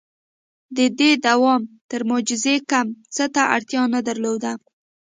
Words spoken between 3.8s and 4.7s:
نه درلوده.